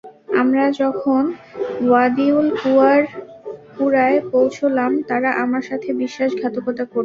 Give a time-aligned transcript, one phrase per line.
[0.41, 1.23] আমরা যখন
[1.83, 2.47] ওয়াদিউল
[3.77, 6.99] কুরায় পৌঁছলাম তারা আমার সাথে বিশ্বাসঘাতকতা করল।